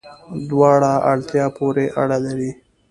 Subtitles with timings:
[0.49, 2.51] دواړه، اړتیا پوری اړه لری